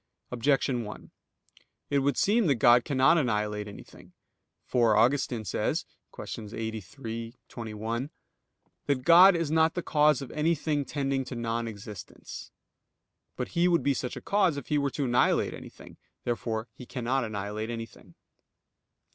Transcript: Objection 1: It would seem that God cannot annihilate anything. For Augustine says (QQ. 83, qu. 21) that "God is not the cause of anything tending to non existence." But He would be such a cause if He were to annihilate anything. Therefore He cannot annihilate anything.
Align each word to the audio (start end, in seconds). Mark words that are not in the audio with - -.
Objection 0.31 0.83
1: 0.83 1.11
It 1.91 1.99
would 1.99 2.17
seem 2.17 2.47
that 2.47 2.55
God 2.55 2.83
cannot 2.85 3.19
annihilate 3.19 3.67
anything. 3.67 4.13
For 4.65 4.97
Augustine 4.97 5.45
says 5.45 5.85
(QQ. 6.11 6.57
83, 6.57 7.31
qu. 7.33 7.37
21) 7.47 8.09
that 8.87 9.03
"God 9.03 9.35
is 9.35 9.51
not 9.51 9.75
the 9.75 9.83
cause 9.83 10.23
of 10.23 10.31
anything 10.31 10.85
tending 10.85 11.23
to 11.25 11.35
non 11.35 11.67
existence." 11.67 12.49
But 13.35 13.49
He 13.49 13.67
would 13.67 13.83
be 13.83 13.93
such 13.93 14.17
a 14.17 14.21
cause 14.21 14.57
if 14.57 14.69
He 14.69 14.79
were 14.79 14.89
to 14.89 15.05
annihilate 15.05 15.53
anything. 15.53 15.97
Therefore 16.23 16.67
He 16.73 16.87
cannot 16.87 17.23
annihilate 17.23 17.69
anything. 17.69 18.15